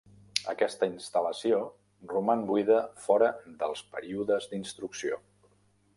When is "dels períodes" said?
3.63-4.53